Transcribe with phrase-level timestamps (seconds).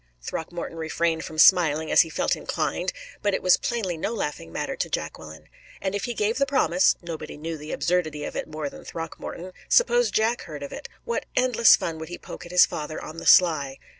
[0.19, 4.75] Throckmorton refrained from smiling, as he felt inclined, but it was plainly no laughing matter
[4.75, 5.47] to Jacqueline.
[5.79, 9.53] And if he gave the promise nobody knew the absurdity of it more than Throckmorton
[9.69, 13.17] suppose Jack heard of it, what endless fun would he poke at his father on
[13.17, 13.77] the sly!